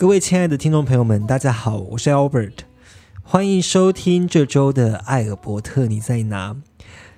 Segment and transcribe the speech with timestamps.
[0.00, 2.60] 各位亲爱的听众朋友们，大家好，我是 Albert，
[3.22, 6.56] 欢迎收听这周的艾尔伯特你在哪？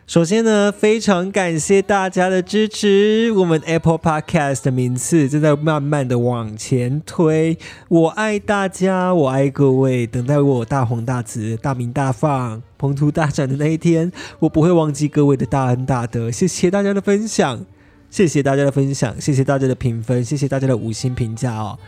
[0.05, 7.57] 首先呢，非常感谢大家的支持，我们 Apple Podcast 的名次正在慢慢的往前推，
[7.89, 17.65] 我爱大家，我爱各位，等待我大红大紫、大名大放、宏图大展的那一天，我不会忘记各位的大恩大德，谢谢大家的分享，
[18.11, 21.79] 谢谢大家的分享，谢谢大家的评分，谢谢大家的五星评价哦。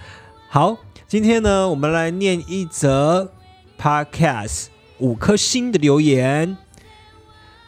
[0.54, 3.32] 好，今天呢，我们来念一则
[3.76, 4.66] Podcast
[4.98, 6.56] 五颗星的留言。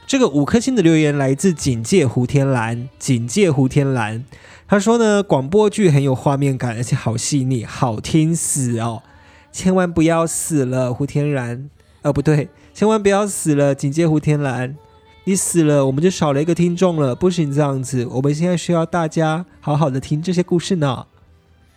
[0.06, 4.24] 这个五颗星的留言来自警戒胡天蓝，警戒胡天蓝，
[4.68, 9.02] 他说呢，广播剧很有画面感，而且好细腻，好听死哦！
[9.50, 11.68] 千万不要死了，胡天蓝，
[12.02, 14.76] 呃，不对，千万不要死了，警戒胡天蓝，
[15.24, 21.06] 你死了，我们就少了一个听众了，不行这样子，我们现在需要大家好好的听这些故事呢，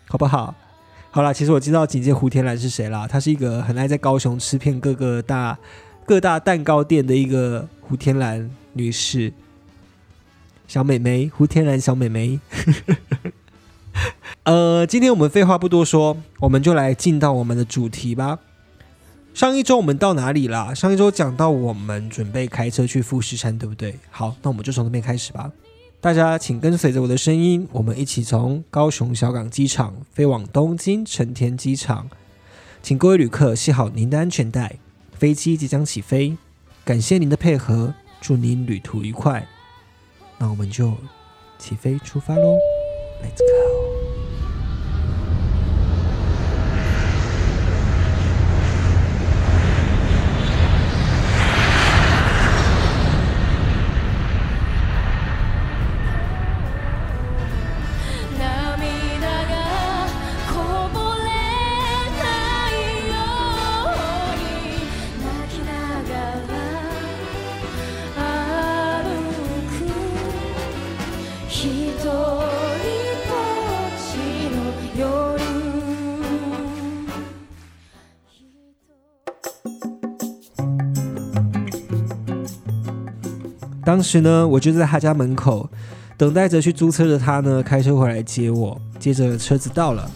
[0.08, 0.54] 好不好？
[1.12, 5.58] 好啦，其实我知道警戒胡天蓝是谁啦，她是一个很爱在高雄吃遍各个大
[6.06, 9.34] 各大蛋糕店的一个胡天蓝女士，
[10.68, 12.40] 小美眉，胡天蓝小美眉。
[14.44, 18.38] 呃，今天我们废话不多说，我们就来进到我们的主题吧。
[19.34, 20.74] 上一周我们到哪里啦？
[20.74, 23.96] 上一周讲到我们准备开车去富士山，对不对？
[24.12, 25.52] 好，那我们就从这边开始吧。
[26.02, 32.10] 大家请跟随着我的声音，我们一起从高雄小港机场飞往东京成田机场。
[32.82, 34.78] 请各位旅客系好您的安全带，
[35.12, 36.38] 飞机即将起飞。
[36.86, 39.46] 感谢您的配合，祝您旅途愉快。
[40.38, 40.96] 那我们就
[41.58, 42.58] 起飞出发喽
[43.22, 43.99] ，Let's go！
[83.86, 85.68] 当时呢，我就在他家门口
[86.16, 88.80] 等待着去租车的他呢，开车回来接我。
[89.00, 90.08] 接着车子到了，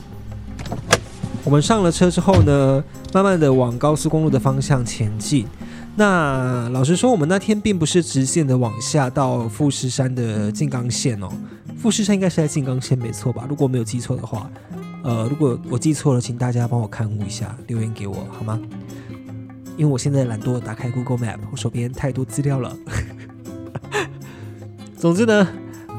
[1.43, 2.83] 我们上了车之后呢，
[3.13, 5.47] 慢慢的往高速公路的方向前进。
[5.95, 11.29] 那老实说，我们那天并不是直线的往下到富士山的静冈县哦。
[11.77, 13.45] 富士山应该是在静冈县没错吧？
[13.47, 14.49] 如果没有记错的话，
[15.03, 18.59] 呃，如果我记错了，请大家帮我看误一下，留言给我好吗？
[19.77, 22.75] 因为我现在懒惰打开 Google Map，我手边太多资料了。
[24.97, 25.47] 总之呢，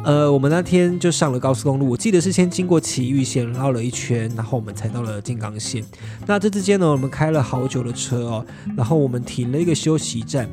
[0.05, 5.83] 呃，我们那天就上了高速公路，我记得是先经过埼玉县绕了一圈，然后我们才到了静冈县。
[6.27, 10.49] 那这之间呢，我们开了好久的车哦，然后我们停了一个休息站。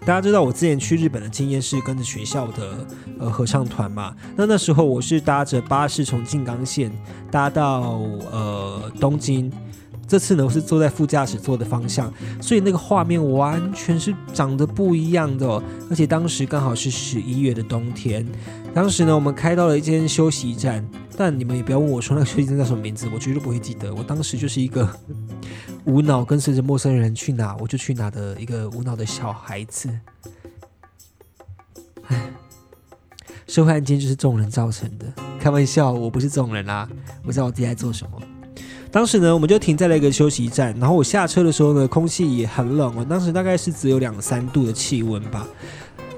[0.00, 2.86] 大家知道我之前去日本的经验是跟着学校的
[3.18, 6.92] 呃合唱团嘛，那那时候我是搭着巴士从静冈县
[7.30, 7.98] 搭到
[8.30, 9.50] 呃东京。
[10.08, 15.62] 这次呢，我是坐在副驾驶座的方向，所以那个画面完全是长得不一样的哦。
[15.90, 18.24] 而且当时刚好是十一月的冬天，
[18.72, 23.92] 当时呢，我们开到了一间休息站，但你们也不要问我说那个休息站叫什么名字，我绝对不会记得。
[23.92, 24.88] 我当时就是一个
[25.84, 29.90] 无脑跟随着陌生人去哪我就去哪的一个无脑的小孩子。
[32.06, 32.30] 唉，
[33.48, 35.06] 社会案件就是这种人造成的。
[35.40, 36.88] 开玩笑，我不是这种人啦，
[37.24, 38.22] 我知道我自己在做什么。
[38.90, 45.46] 当时呢，我们就停在了一个休息站，然后我下车的时候呢，空气也很冷哦，当时大概是只有两三度的气温吧。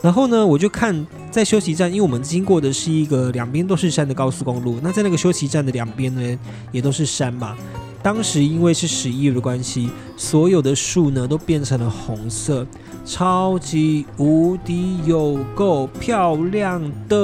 [0.01, 6.39] 然后呢，我就看在休息站，因为我们经过的是一个两边都是山的高速公路，那在那个休息站的两边呢，
[6.71, 7.57] 也都是山嘛。
[8.01, 12.65] 当时因为是十一月的关系，所有的树呢都变成了红色，
[13.05, 17.17] 超级无敌有够漂亮的。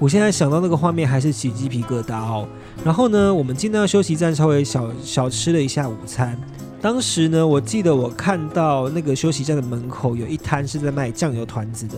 [0.00, 2.48] 我现在想到那个画面还是起鸡皮疙瘩哦。
[2.82, 6.38] 然后呢，我们进到休息站，稍微小小吃了一下午餐。
[6.80, 11.94] 当时呢，我记得我看到那个休息站的门口有一摊是在卖酱油团子的。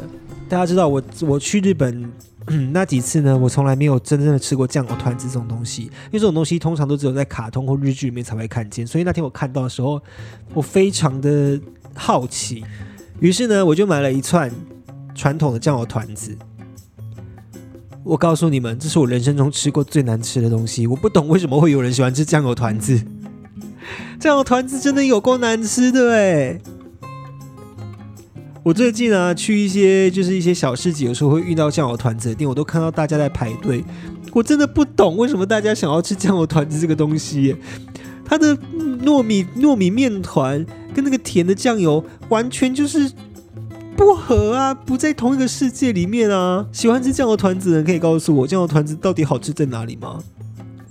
[0.48, 2.08] 大家知道我我去日本
[2.72, 8.86] 那几次呢，我从来没有真正的吃过酱油团子这种东西，因为这种东西通常都只有在卡通或日剧里面才会看见。
[8.86, 10.00] 所以那天我看到的时候，
[10.54, 11.60] 我非常的
[11.92, 12.64] 好奇，
[13.18, 14.48] 于是呢，我就买了一串
[15.16, 16.38] 传统的酱油团子。
[18.06, 20.86] 我告诉你们，这是我人生中吃过最难吃的东西。
[20.86, 23.02] 我不懂为什么会有人喜欢吃酱油团子，
[24.20, 26.60] 酱油团子真的有够难吃的哎！
[28.62, 33.84] 我最近啊，去一些就是一些小市集，有时候会遇到酱油团子的店，我都看到大家在排队。
[34.32, 37.56] 我真的不懂为什么大家想要吃酱油团子这个东西。
[38.24, 38.56] 它的
[39.04, 40.64] 糯米糯米面团
[40.94, 43.10] 跟那个甜的酱油完全就是
[43.96, 46.66] 不合啊，不在同一个世界里面啊。
[46.70, 50.22] 喜欢吃酱油团子的人可以告诉我，酱油团子到底好吃在哪里吗？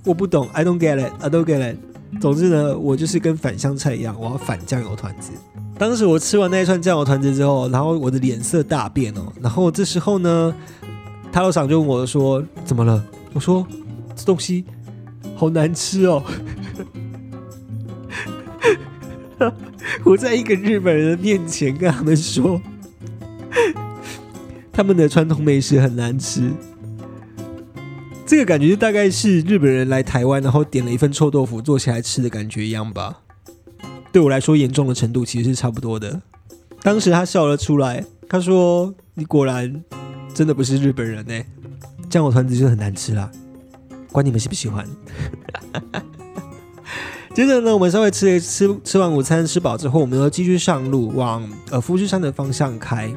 [0.03, 1.77] 我不懂，I don't get it，I don't get it。
[2.19, 5.31] 总之呢，我就是跟反香菜一样，我要反酱油团子。
[5.77, 9.31] 当时我吃完那一串酱油团子之后，然后我的脸色大变哦。
[9.41, 10.55] 然后这时候呢，
[11.31, 13.03] 他老长就问我说：“怎么了？”
[13.33, 13.65] 我说
[14.15, 14.63] ：“这东西
[15.35, 16.23] 好难吃哦。
[20.05, 22.61] ”我在一个日本人面前跟他们说，
[24.71, 26.51] 他们的传统美食很难吃。
[28.25, 33.21] 这个感觉大概是日本人来台湾，然后点了一份臭豆腐做起来吃的感觉一样吧。
[34.11, 36.21] 对我来说，严重的程度其实是差不多的。
[36.81, 39.83] 当时他笑了出来，他说：“你果然
[40.33, 41.43] 真的不是日本人呢。”
[42.09, 43.29] 酱油团子就很难吃啦，
[44.11, 44.87] 管你们喜不喜欢。
[47.33, 53.13] 接着呢，我们稍微吃吃吃完午餐，吃饱之后，我们又继续上路往呃富士山的方向开。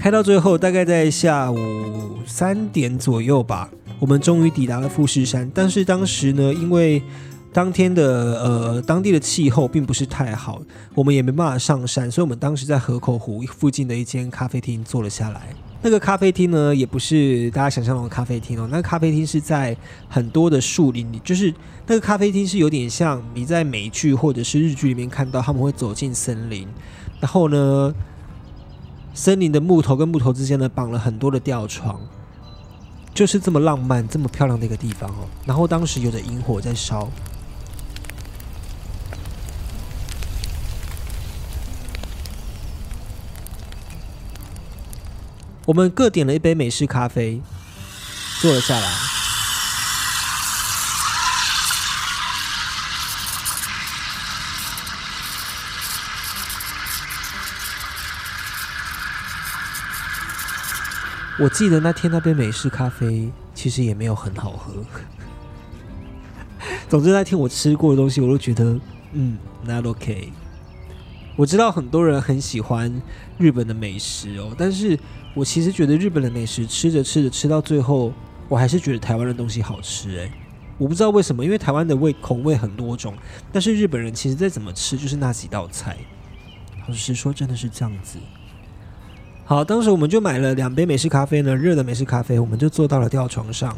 [0.00, 1.58] 开到最后，大概在下午
[2.26, 3.68] 三点左右吧，
[3.98, 5.50] 我们终于抵达了富士山。
[5.54, 7.02] 但是当时呢，因为
[7.52, 10.62] 当天的呃当地的气候并不是太好，
[10.94, 15.48] 我们也没办法上山，所以我们当时在河口湖附近的一间咖啡厅坐了下来。
[15.82, 19.76] 那个咖啡厅呢，也不是大家想象中的咖啡厅哦，那个咖啡厅是在
[20.08, 21.52] 很多的树林里，就是
[21.86, 26.66] 那个咖啡厅是有点像你在美剧或者是日剧里面看到他们会走进森林，
[27.20, 27.94] 然后呢，
[29.12, 32.00] 森林的木头跟木头之间呢绑了很多的吊床，
[33.12, 35.28] 就是这么浪漫、这么漂亮的一个地方哦。
[35.44, 37.08] 然后当时有着萤火在烧。
[45.66, 47.40] 我们各点了一杯美式咖啡，
[48.40, 49.19] 坐了下来。
[61.40, 64.74] 我记得那天那杯美式咖啡其实也没有很好喝。
[66.88, 68.78] 总之那天我吃过的东西，我都觉得
[69.12, 70.32] 嗯，not OK。
[71.36, 73.00] 我知道很多人很喜欢
[73.38, 74.98] 日本的美食哦，但是。
[75.32, 78.12] 我其实觉得日本的美食吃着吃着吃到最后，
[78.48, 80.28] 我还是觉得台湾的东西好吃诶，
[80.76, 83.14] 我不知道为什么，因为台湾的味口味很多种，
[83.52, 85.96] 但是日本人其实再怎么吃就是那几道菜。
[86.88, 88.18] 老实说，真的是这样子。
[89.50, 93.76] 好，当时我们就买了两杯美式咖啡呢，热的美式咖啡，我们就坐到了吊床上，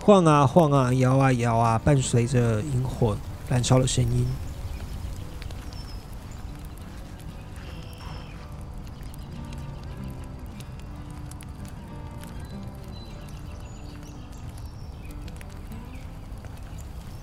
[0.00, 3.16] 晃啊晃啊，摇啊摇啊，伴随着萤火
[3.48, 4.24] 燃烧的声音。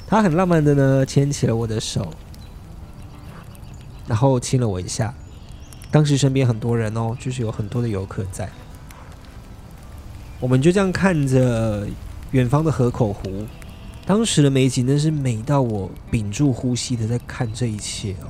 [0.06, 2.12] 他很浪漫的呢，牵起了我的手，
[4.06, 5.13] 然后亲了我一下。
[5.91, 8.50] 当时身边很多人哦，就是有很多的游客在。
[10.39, 11.86] 我们就这样看着
[12.31, 13.45] 远方的河口湖，
[14.05, 18.29] 当时的美景真是美到我屏住呼吸的在看这一切哦。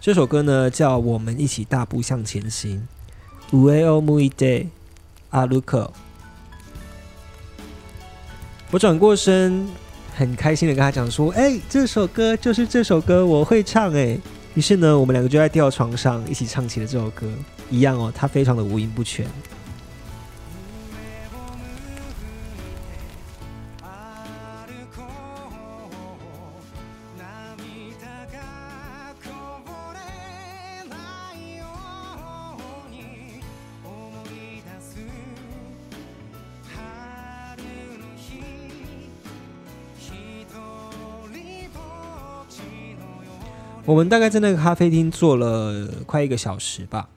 [0.00, 2.88] 这首歌呢，叫《我们一起大步向前行》。
[3.56, 4.68] 五 A O 木一 day
[5.30, 5.92] 阿鲁克，
[8.72, 9.64] 我转过身，
[10.14, 14.18] 很开心的跟他讲说：“哎，这首歌就是这首歌，我会唱哎。”
[14.54, 17.28] 于是呢，我们两个就在吊床上一起唱起了这首歌，
[17.70, 19.24] 一样哦，他非常的五音不全。
[43.86, 47.08] 我们大概在那个咖啡厅坐了快一个小时吧，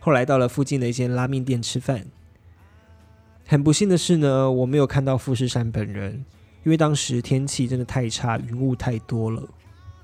[0.00, 2.06] 后来到了附近的一间拉面店吃饭。
[3.46, 6.24] 很不幸的是呢，我没有看到富士山本人，
[6.64, 9.40] 因为当时天气真的太差，云雾太多了。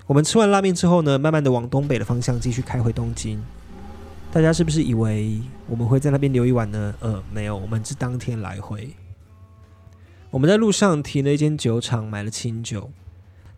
[0.07, 3.43] 我们吃完拉面之后呢，慢慢的往东北的方向继续开回东京。
[4.31, 6.95] 大家是不是以为我们会在那边留一晚呢？
[7.01, 8.91] 呃，没有，我们是当天来回。
[10.29, 12.89] 我们在路上停了一间酒厂，买了清酒。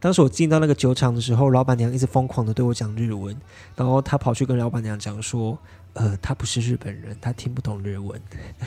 [0.04, 3.34] 当时我进到那个酒厂的时候，老板娘一直疯狂的对我讲日文，
[3.74, 5.58] 然后他跑去跟老板娘讲说
[5.96, 8.22] ：“呃，他不是日本人，他听不懂日文。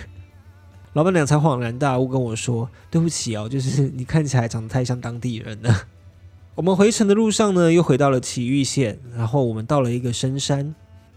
[0.95, 5.88] ”老板娘才恍然大悟跟我说：“对不起哦，就是你看起来长得太像当地人了。
[6.57, 10.75] ”我们回程的路上呢，又回到了奇玉县，然后我们到了一个深山，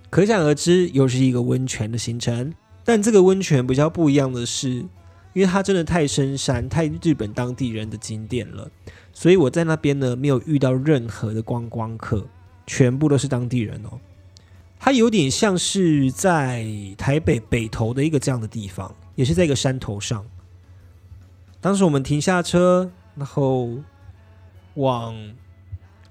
[0.09, 2.53] 可想而知，又是一个温泉的行程。
[2.83, 4.85] 但这个温泉比较不一样的是，
[5.31, 8.69] 因为它真的太深山、太日本当地人的景点了，
[9.13, 12.27] 所以我在那边呢没有遇到任何的观光客，
[12.65, 13.99] 全部都是当地人哦。
[14.79, 16.65] 它有点像是在
[16.97, 20.25] 台北北投的一个这样的地方，也是在一个山头上。
[21.59, 23.79] 当时我们停下车，然后。
[24.75, 25.33] 往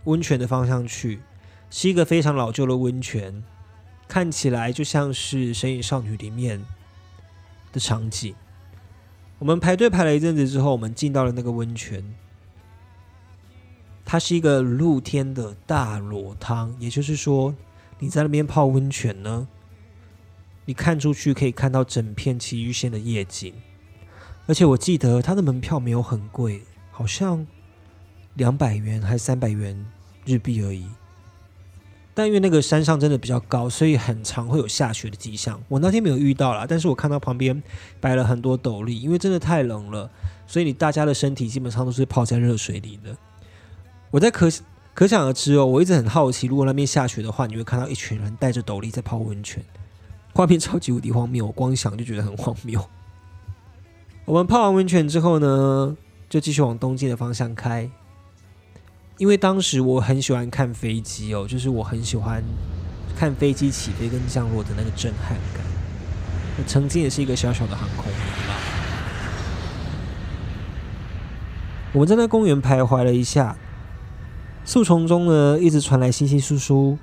[0.04, 1.20] 温泉的方向去，
[1.70, 3.42] 是一个非常老旧的温泉，
[4.06, 6.62] 看起来就像是《神隐少女》里面
[7.72, 8.34] 的场景。
[9.38, 12.04] 我们排队排了一阵子之后，我们进到了那个温泉。
[14.08, 17.54] 它是一个露天的大裸汤，也就是说，
[17.98, 19.46] 你在那边泡温泉呢，
[20.64, 23.52] 你看出去可以看到整片奇玉县的夜景。
[24.46, 27.46] 而且我记得它的门票没有很贵，好像。
[28.34, 29.84] 两百元还是三百元
[30.24, 30.86] 日币而已，
[32.14, 35.60] 但因为那个山上真的比较高，所以很常会有下雪的迹象。
[35.66, 37.60] 我那天没有遇到啦，但是我看到旁边
[38.00, 40.08] 摆了很多斗笠，因为真的太冷了，
[40.46, 43.16] 所以你大家的身体基本上都是泡在热水里的。
[44.10, 44.48] 我在可
[44.94, 49.62] 可想而知哦，我一直很好奇，如果那边下雪的话，你会看到一群人戴着斗笠在泡温泉，
[50.34, 52.88] 画面超级无敌荒谬，我光想就觉得很荒谬。
[54.24, 55.96] 我们泡完温泉之后呢，
[56.28, 57.90] 就继续往东京的方向开。
[59.18, 62.42] 因为当时我很喜欢看飞机哦，就是我很喜欢
[63.16, 65.64] 看飞机起飞跟降落的那个震撼感。
[66.56, 68.54] 我曾经也是一个小小的航空迷啦。
[71.92, 73.56] 我们在那公园徘徊了一下，
[74.68, 76.98] 树丛中呢一直传来稀稀疏疏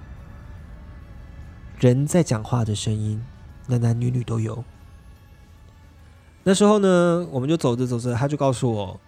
[1.80, 3.20] 人在讲话的声音，
[3.66, 4.64] 男男女女都有。
[6.44, 9.00] 那时候呢，我们就走着走着，他就告诉我。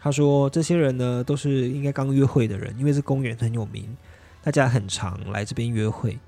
[0.00, 3.96] 他说：“这些人呢，都是应该刚约会的人，因为这公园很有名，
[4.44, 6.20] 大家很常来这边约会。”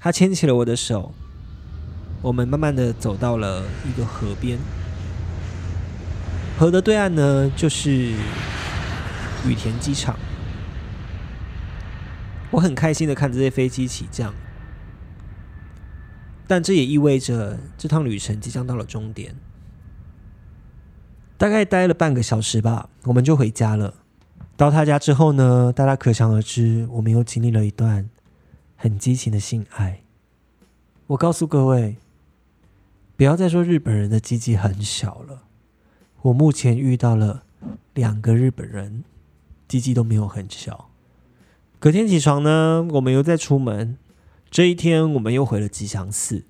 [0.00, 1.14] 他牵起了我的手，
[2.22, 4.58] 我们慢慢的走到了一个河边。
[6.58, 8.14] 河的对岸呢，就是
[9.46, 10.16] 羽田机场。
[12.50, 14.32] 我很开心的看这些飞机起降，
[16.46, 19.34] 但这也意味着这趟旅程即将到了终点。
[21.36, 23.94] 大概待了半个小时吧，我们就回家了。
[24.56, 28.08] 到他家之后呢，大家可想而知，我们又经历了一段
[28.76, 30.02] 很激情的性爱。
[31.08, 31.96] 我告诉各位，
[33.16, 35.42] 不要再说日本人的鸡鸡很小了。
[36.22, 37.42] 我目前遇到了
[37.94, 39.02] 两个日本人，
[39.68, 40.88] 鸡鸡都没有很小。
[41.78, 43.96] 隔天起床呢，我们又再出门。
[44.50, 46.44] 这一天，我们又回了吉祥寺，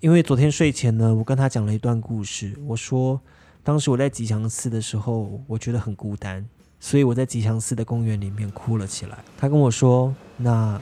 [0.00, 3.20] 因为昨天睡前呢，我跟他讲了一段故事，我说。
[3.62, 6.48] 当时我在吉祥寺的时候，我觉得很孤单，
[6.80, 9.18] 所以我在吉祥寺的公园里面哭了起来。
[9.36, 10.80] 他跟我说：“那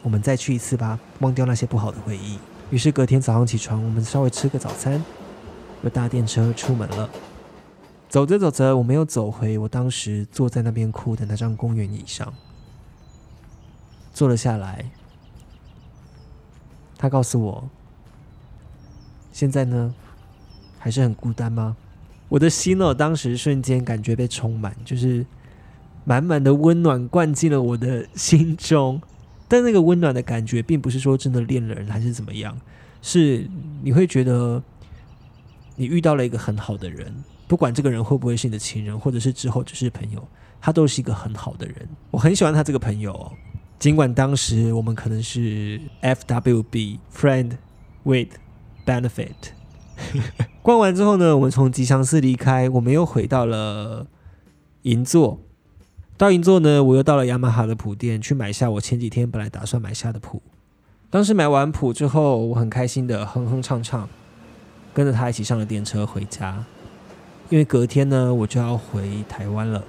[0.00, 2.38] 我们再去一次吧，忘掉那些不好的回忆。”
[2.70, 5.04] 于是隔天早上起床，我们稍微吃个早餐，
[5.82, 7.10] 又搭电车出门了。
[8.14, 12.32] 走着走着，我没有走回我当时坐在那边哭的那张公园椅上，
[14.12, 14.88] 坐了下来。
[16.96, 17.68] 他告诉我
[19.34, 19.92] ：“现在呢，
[20.78, 21.76] 还是很孤单吗？”
[22.30, 25.26] 我的心哦，当时瞬间感觉被充满，就是
[26.04, 29.02] 满满的温暖灌进了我的心中。
[29.48, 32.56] 但那个温暖的感觉，并不是说真的恋人还是怎么样，
[33.02, 33.50] 是
[33.82, 34.62] 你会觉得
[35.74, 37.12] 你遇到了一个很好的人，
[37.46, 40.26] 不管这个人会不会是你的情人，或者是之后只是朋友，
[40.60, 41.88] 他都是一个很好的人。
[42.10, 43.32] 我很喜欢他这个朋友，
[43.78, 47.58] 尽管当时我们可能是 F W B friend
[48.02, 48.30] with
[48.86, 49.52] benefit。
[50.62, 54.06] 逛完之后呢，我们从吉祥寺离开，我们又回到了
[54.82, 55.38] 银座。
[56.16, 60.42] 到银座呢，我又到了雅马哈的谱店去买下我前几天本来打算买下的谱。
[61.10, 64.08] 当时买完谱之后，我很开心的哼哼唱唱，
[64.92, 66.64] 跟着他一起上了电车回家。
[67.54, 69.84] 因为隔天呢，我就要回台湾了。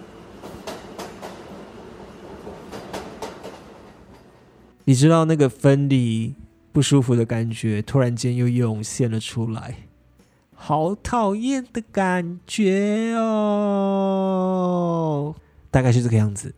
[4.84, 6.36] 你知道那个分离
[6.72, 9.78] 不舒服的感觉，突然间又涌现了出来。
[10.54, 13.26] 好讨厌的感觉哦，
[15.72, 16.54] 大概是这个样子。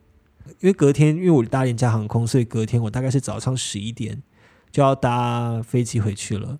[0.59, 4.21] 因为隔天，因为我搭廉价航空，所以隔天我大概是早上十一点
[4.69, 6.59] 就要搭飞机回去了。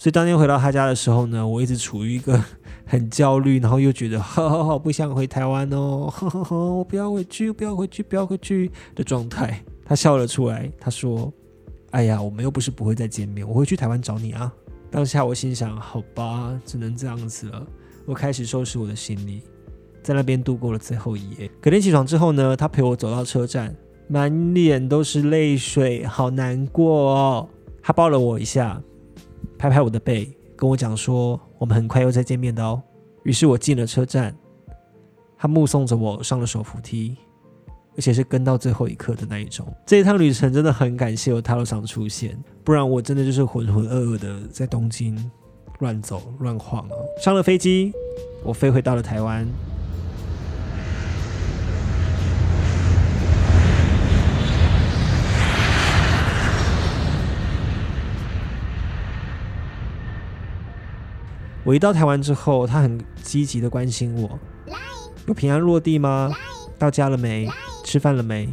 [0.00, 2.42] 所以当天回到他家的时候呢，我一直处于一个
[2.88, 6.10] 很焦虑，然后又觉得 好好好不想回台湾哦，
[6.78, 9.62] 我不要回去，不要回去，不要回去的状态。
[9.84, 11.30] 他笑了出来，他说
[11.92, 14.50] ：“哎呀，我们又不是不会再见面，我会去台湾找你啊。”
[14.90, 17.66] 当下我心想，好吧，只能这样子了。
[18.06, 19.42] 我开始收拾我的行李，
[20.02, 21.50] 在那边度过了最后一夜。
[21.60, 23.76] 隔天起床之后呢，他陪我走到车站，
[24.08, 27.48] 满脸都是泪水，好难过哦。
[27.82, 28.82] 他抱了我一下，
[29.60, 32.82] 拍拍我的背，跟我讲说，我们很快又再见面的哦。
[33.24, 34.34] 于是我进了车站，
[35.36, 37.14] 他目送着我上了手扶梯。
[37.96, 39.66] 而且是跟到最后一刻的那一种。
[39.84, 45.30] 这一趟旅程真的很感谢有塔罗桑出现，不然我真的就是浑浑噩噩的在东京
[45.80, 46.96] 乱走乱晃哦。
[47.22, 47.92] 上了飞机，
[48.44, 49.46] 我飞回到了台湾。
[61.64, 64.38] 我一到台湾之后，他很积极的关心我，
[65.26, 66.32] 有平安落地吗？
[66.78, 67.48] 到家了没？
[67.84, 68.48] 吃饭了没？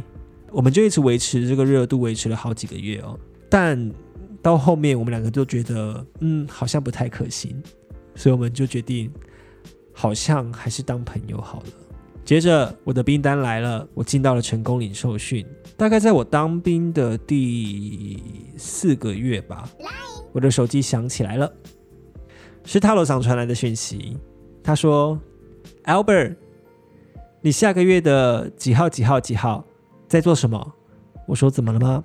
[0.50, 3.18] 我们就一直维持这个热度，维持了好几个月哦。
[3.48, 3.90] 但
[4.42, 7.62] 到后面，我们两个就觉得，嗯，好像不太可行，
[8.14, 9.10] 所以我们就决定，
[9.92, 11.66] 好像还是当朋友好了。
[12.24, 15.46] 接着，我的兵单来了，我进到了成功领受训。
[15.78, 18.22] 大概在我当兵的第
[18.56, 19.68] 四个月吧，
[20.32, 21.50] 我的手机响起来了，
[22.70, 24.18] 是塔罗上传来的讯息。
[24.62, 25.18] 他说
[25.84, 26.36] ：“Albert。”
[27.40, 29.64] 你下个月的几号几号几号
[30.06, 30.74] 在做什么？
[31.26, 32.04] 我说怎么了吗？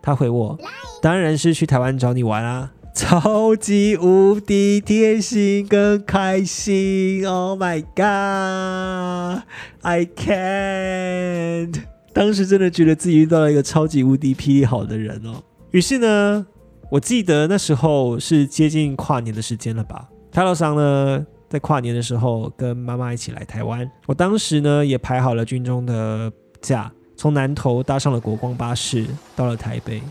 [0.00, 0.58] 他回我，
[1.02, 2.72] 当然是去台湾找你玩啊！
[2.94, 11.82] 超级无敌贴心跟开心！Oh my god，I can't！
[12.14, 15.42] 当时真的觉得自己遇到了一个超级无敌霹雳好的人哦。
[15.72, 16.46] 于是呢，
[16.90, 20.08] 我记得那时候是接近跨年的时间了吧？
[20.30, 21.26] 泰罗桑呢？
[21.48, 23.88] 在跨年的时候，跟妈妈一起来台湾。
[24.06, 30.02] 我当时呢也排好了军中的假，从南投搭上了国光巴士，到了台北，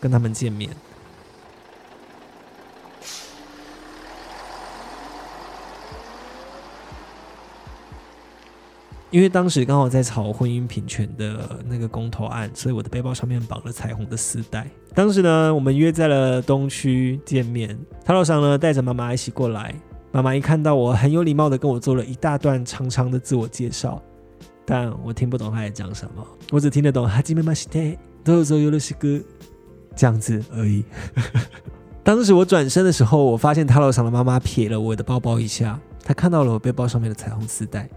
[0.00, 0.70] 跟他们见面。
[9.14, 14.68] 因为当时刚好在吵婚姻平权的那个公投案，所以我的背包上面绑了彩虹的丝带。
[14.92, 17.78] 当时呢，我们约在了东区见面。
[18.04, 19.72] 他老上呢带着妈妈一起过来。
[20.10, 24.02] 妈妈一看到我，很有礼貌的跟我做了一大段长长的自我介绍，
[24.66, 27.78] 但我听不懂她在讲什么，我只听得懂哈基梅马西特，
[28.24, 29.20] 都有有的是歌
[29.94, 30.84] 这样子而已。
[32.02, 37.88] 当时我转身的时候，我发现塔罗上的妈妈瞥了我的包包一下，她看到了我背包上面的彩虹丝带。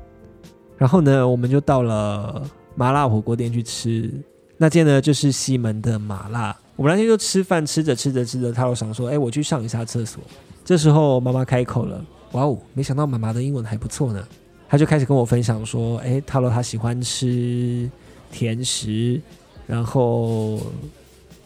[0.78, 2.42] 然后呢，我们就到了
[2.76, 4.12] 麻辣火锅店去吃，
[4.58, 6.56] 那间呢就是西门的麻辣。
[6.76, 10.22] 我们那天就吃饭，吃着吃着吃着，塔罗想说：“哎，我去上一下厕所。”
[10.64, 14.24] 这时候妈妈开口了，哇哦，没想到妈妈的英文还不错呢。
[14.70, 17.90] 她就开始跟我分享说，哎，他说他喜欢吃
[18.32, 19.20] 甜食，
[19.66, 20.60] 然后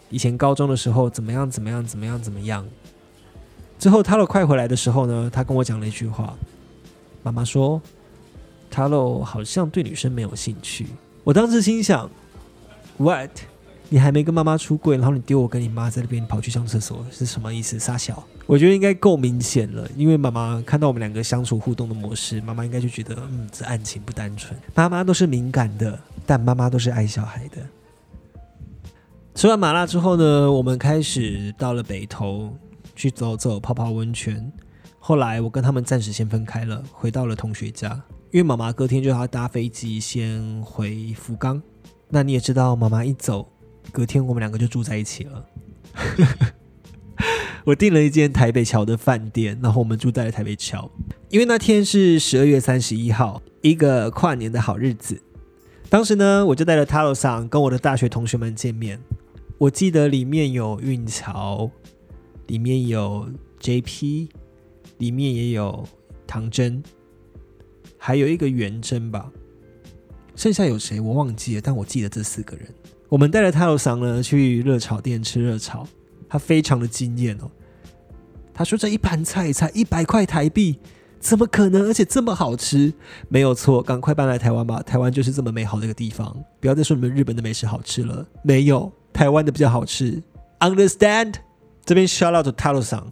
[0.10, 2.66] 以前高中的时候怎么样怎么样怎么样怎么样。
[3.78, 6.34] 之后他洛快回来的时候呢，他跟我讲了一句话，
[7.24, 7.80] 妈妈说，
[8.72, 10.88] 他喽好像对女生没有兴趣。
[11.24, 12.10] 我当时心想
[12.98, 13.30] ，what？
[13.90, 17.78] 你还没跟妈妈出柜，然后你丢我跟你妈在那边跑去上厕所，是什么意思？
[17.78, 24.58] 傻小，我觉得应该够明显了，因为妈妈看到我们两个相处互动的模式，妈妈应该就觉得，嗯，这案情不单纯。
[24.74, 27.58] 妈妈都是敏感的，但妈妈都是爱小孩的。
[29.36, 32.56] 吃完麻辣之后呢，我们开始到了北投
[32.96, 34.50] 去走走、泡泡温泉。
[35.00, 41.62] 后来我跟他们暂时先分开了，回到了同学家，因为妈妈隔天就要搭飞机先回福冈。
[42.08, 43.52] 那你也知道，妈妈一走。
[43.92, 45.46] 隔天我们两个就住在一起了。
[47.66, 50.90] 我订了一间台北桥的饭店，然后我们住在了台北桥。
[51.30, 55.22] 因为那天是十二月三十一号，一个跨年的好日子。
[55.90, 58.98] 当时呢，我就带着塔罗桑跟我的大学同学们见面。
[59.58, 61.70] 我记得里面有运桥，
[62.48, 64.30] 里面有 JP，
[65.00, 65.86] 里面也有
[66.26, 66.82] 唐真，
[68.04, 69.32] 还有一个元真吧。
[70.36, 72.68] 剩下有谁我忘记了，但我记得这四个人。
[73.08, 75.88] 我们带着泰罗桑呢去热炒店吃热炒，
[76.28, 77.52] 他非常的惊艳哦。
[78.52, 80.80] 他说这一盘菜才一百块台币，
[81.20, 81.84] 怎么可能？
[81.84, 82.92] 而且这么好吃？
[83.30, 84.82] 没有错，赶快搬来台湾吧！
[84.82, 86.36] 台湾就是这么美好的一个地方。
[86.60, 90.20] 不要再说你们日本的美食好吃了，没有，台湾的比较好吃。
[90.60, 91.36] Understand？
[91.86, 93.12] 这边 shout out to 泰罗桑，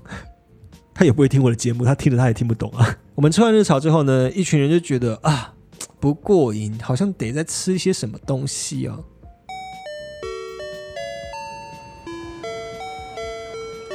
[0.96, 2.98] 他也不会听我的节目，他听了他也听不懂啊。
[3.20, 5.54] 我们吃完热炒之后呢，一群人就觉得啊
[6.00, 8.98] 不过瘾，好像得再吃一些什么东西啊。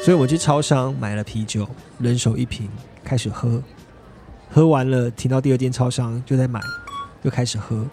[0.05, 1.67] 所以我去超商买了啤酒，
[1.99, 2.69] 人手一瓶，
[3.03, 3.63] 开始喝。
[4.51, 6.61] 喝完了，停到第二间超商，就在买，
[7.23, 7.87] 又开始喝。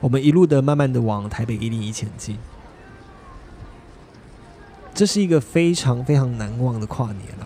[0.00, 2.38] 我们一路的慢慢的往台北一零一前进。
[4.94, 7.44] 这是一个非常非常难忘的跨年啊，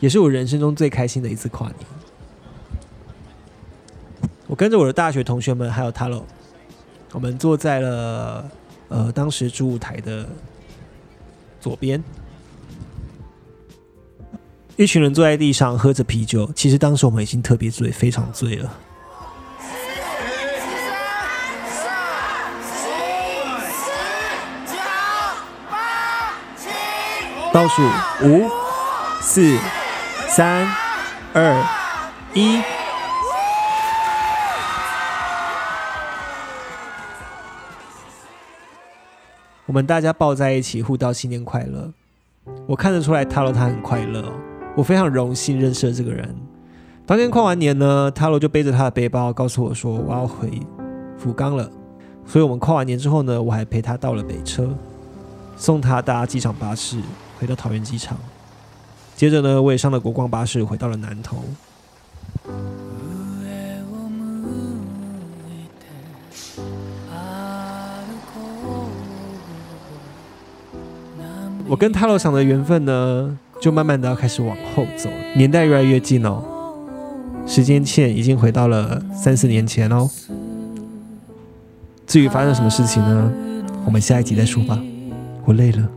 [0.00, 1.76] 也是我人生中最开心的一次跨年。
[4.46, 6.22] 我跟着我的大学同学们还有 Talo，
[7.12, 8.48] 我们坐在了
[8.88, 10.28] 呃当时主舞台的
[11.60, 12.02] 左边，
[14.76, 16.48] 一群人坐在地上喝着啤酒。
[16.54, 18.72] 其实当时我们已经特别醉，非常醉了。
[27.52, 27.82] 倒数
[28.22, 28.50] 五、
[29.22, 29.58] 四、
[30.28, 30.66] 三、
[31.32, 31.64] 二、
[32.34, 32.60] 一。
[39.64, 41.92] 我们大家抱在一起，互道新年快乐。
[42.66, 44.32] 我看得出来，塔罗他很快乐，
[44.76, 46.36] 我非常荣幸认识了这个人。
[47.06, 50.60] 当天跨完年呢，塔罗就背着他的背包，告诉我说我要回
[51.16, 51.70] 福冈了。
[52.26, 54.68] 所以我们跨完年之后呢，我还陪他到了北车，
[55.56, 57.00] 送他搭机场巴士
[57.38, 58.18] 回到桃园机场。
[59.16, 61.38] 接着呢，我也上了国光巴士回到了南投。
[71.68, 76.42] 我跟泰罗想的缘分呢，就慢慢的要开始往后走，年代越来越近哦，
[77.46, 80.08] 时间线已经回到了三四年前哦。
[82.06, 83.32] 至于发生什么事情呢，
[83.84, 84.78] 我们下一集再说吧。
[85.44, 85.88] 我累了。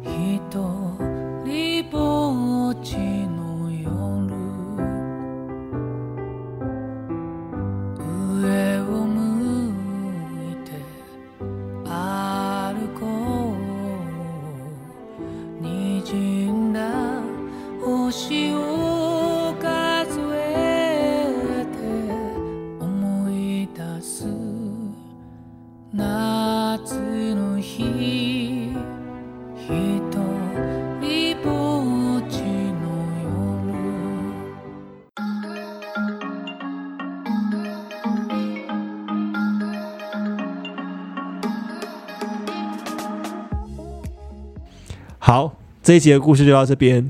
[45.22, 47.10] 好，这一集的故事就到这边。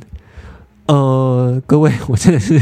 [0.87, 2.55] 呃，各位，我真的是，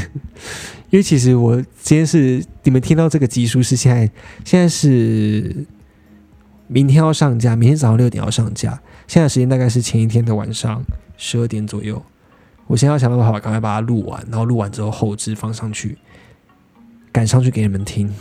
[0.92, 4.10] 因为其实我今天是你们听到这个集数是现在，
[4.46, 5.66] 现在是
[6.68, 8.80] 明天要上架，明天早上六点要上架。
[9.08, 10.84] 现在时间大概是前一天的晚上
[11.18, 12.02] 十二点左右。
[12.68, 15.98] 我现在要想办法赶快把它录完，然后录完之后后置放上去，
[17.14, 18.14] 赶上去给你们听。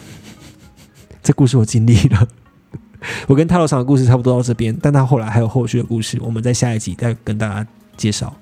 [1.23, 2.29] 这故事我经历了。
[3.27, 8.35] 我跟泰罗场的故事差不多到这边，但他后来还有后续的故事，我们在下一集再跟大家介绍。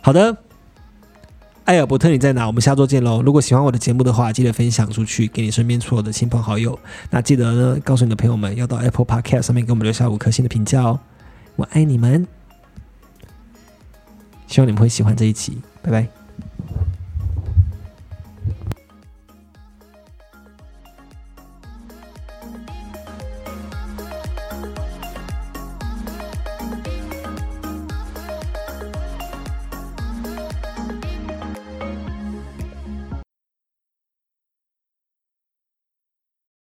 [0.00, 0.36] 好的，
[1.66, 2.46] 艾尔伯特你在哪？
[2.46, 3.20] 我们下周见喽！
[3.22, 6.78] 如果喜欢我的节目的话，记得分享出去给你身边所有的亲朋好友。
[7.10, 11.00] 那记得呢，告诉你的朋友们要到 Apple Podcast 上面给我们留下五颗星的评价哦。
[11.56, 12.24] 我爱你们，
[14.46, 16.15] 希望你们会喜欢这一期，拜拜。